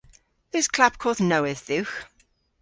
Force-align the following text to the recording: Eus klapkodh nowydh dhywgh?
Eus 0.57 0.67
klapkodh 0.77 1.21
nowydh 1.29 1.63
dhywgh? 1.69 1.95